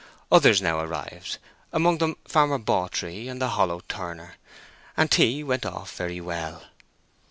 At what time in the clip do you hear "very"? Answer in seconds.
5.95-6.19